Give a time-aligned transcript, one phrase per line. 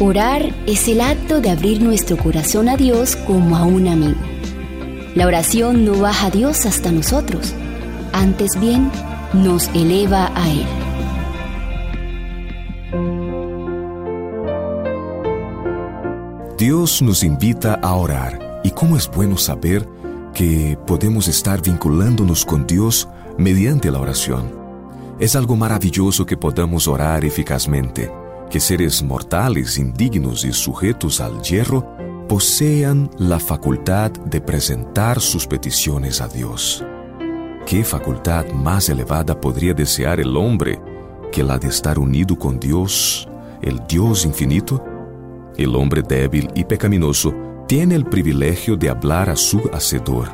[0.00, 4.18] Orar es el acto de abrir nuestro corazón a Dios como a un amigo.
[5.14, 7.54] La oración no baja a Dios hasta nosotros,
[8.12, 8.90] antes bien
[9.32, 10.66] nos eleva a Él.
[16.58, 19.88] Dios nos invita a orar y cómo es bueno saber
[20.34, 23.08] que podemos estar vinculándonos con Dios
[23.38, 24.52] mediante la oración.
[25.20, 28.10] Es algo maravilloso que podamos orar eficazmente
[28.50, 31.86] que seres mortales, indignos y sujetos al hierro
[32.28, 36.84] posean la facultad de presentar sus peticiones a Dios.
[37.66, 40.80] ¿Qué facultad más elevada podría desear el hombre
[41.32, 43.28] que la de estar unido con Dios,
[43.62, 44.84] el Dios infinito?
[45.56, 47.34] El hombre débil y pecaminoso
[47.66, 50.28] tiene el privilegio de hablar a su Hacedor.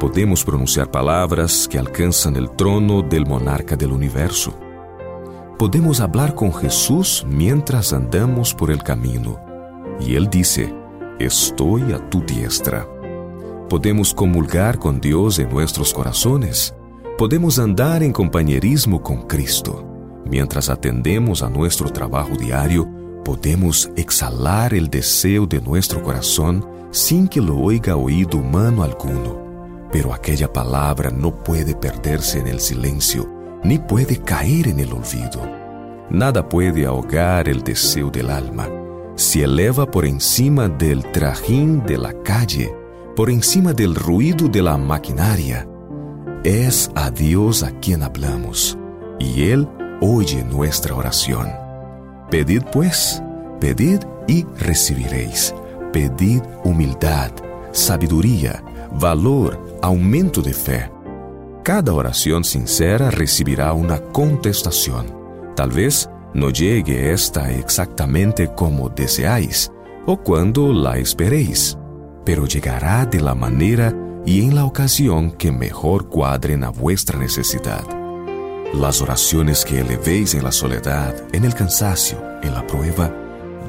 [0.00, 4.63] Podemos pronunciar palabras que alcanzan el trono del monarca del universo
[5.58, 9.40] podemos hablar con Jesús mientras andamos por el camino.
[10.00, 10.74] Y Él dice,
[11.18, 12.86] estoy a tu diestra.
[13.68, 16.74] Podemos comulgar con Dios en nuestros corazones.
[17.16, 19.88] Podemos andar en compañerismo con Cristo.
[20.26, 22.88] Mientras atendemos a nuestro trabajo diario,
[23.24, 29.42] podemos exhalar el deseo de nuestro corazón sin que lo oiga oído humano alguno.
[29.92, 33.33] Pero aquella palabra no puede perderse en el silencio
[33.64, 35.50] ni puede caer en el olvido.
[36.10, 38.68] Nada puede ahogar el deseo del alma.
[39.16, 42.74] Se eleva por encima del trajín de la calle,
[43.16, 45.66] por encima del ruido de la maquinaria.
[46.44, 48.76] Es a Dios a quien hablamos,
[49.18, 49.66] y Él
[50.00, 51.48] oye nuestra oración.
[52.30, 53.22] Pedid pues,
[53.60, 55.54] pedid y recibiréis.
[55.92, 57.30] Pedid humildad,
[57.72, 60.90] sabiduría, valor, aumento de fe
[61.64, 65.06] cada oración sincera recibirá una contestación.
[65.56, 69.72] Tal vez no llegue esta exactamente como deseáis
[70.04, 71.78] o cuando la esperéis,
[72.22, 73.94] pero llegará de la manera
[74.26, 77.84] y en la ocasión que mejor cuadren a vuestra necesidad.
[78.74, 83.10] Las oraciones que elevéis en la soledad, en el cansancio, en la prueba,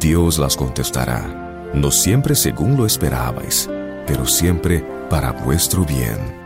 [0.00, 3.70] Dios las contestará, no siempre según lo esperabais,
[4.08, 6.45] pero siempre para vuestro bien.